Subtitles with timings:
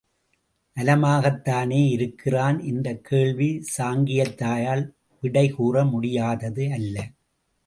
[0.77, 2.59] நலமாகத்தானே இருக்கிறான்?
[2.59, 4.83] இந்தக் கேள்வி சாங்கியத்தாயால்
[5.21, 6.97] விடை கூற முடியாதது அல்ல.